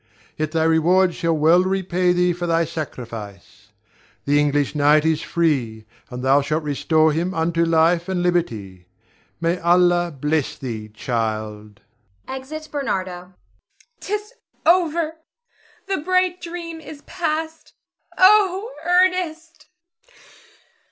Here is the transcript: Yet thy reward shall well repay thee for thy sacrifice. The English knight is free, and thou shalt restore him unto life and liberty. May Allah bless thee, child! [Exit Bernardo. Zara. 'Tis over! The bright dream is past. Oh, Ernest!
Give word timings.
Yet 0.35 0.51
thy 0.53 0.63
reward 0.63 1.13
shall 1.13 1.37
well 1.37 1.61
repay 1.63 2.11
thee 2.11 2.33
for 2.33 2.47
thy 2.47 2.65
sacrifice. 2.65 3.67
The 4.25 4.39
English 4.39 4.73
knight 4.73 5.05
is 5.05 5.21
free, 5.21 5.85
and 6.09 6.23
thou 6.23 6.41
shalt 6.41 6.63
restore 6.63 7.13
him 7.13 7.35
unto 7.35 7.63
life 7.63 8.09
and 8.09 8.23
liberty. 8.23 8.87
May 9.39 9.59
Allah 9.59 10.11
bless 10.19 10.57
thee, 10.57 10.89
child! 10.89 11.81
[Exit 12.27 12.69
Bernardo. 12.71 13.11
Zara. 13.11 13.33
'Tis 13.99 14.33
over! 14.65 15.17
The 15.85 15.97
bright 15.97 16.41
dream 16.41 16.79
is 16.79 17.03
past. 17.03 17.73
Oh, 18.17 18.71
Ernest! 18.83 19.67